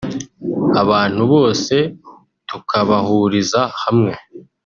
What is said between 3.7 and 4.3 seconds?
hamwe